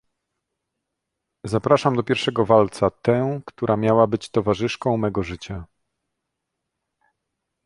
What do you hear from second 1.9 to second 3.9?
do pierwszego walca tę, która